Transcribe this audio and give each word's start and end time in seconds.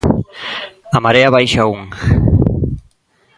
A 0.97 0.99
marea 1.05 1.33
baixa 1.35 1.69
un. 1.75 1.81